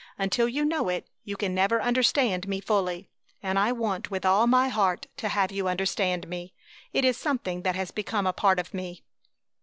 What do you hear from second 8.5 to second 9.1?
of me."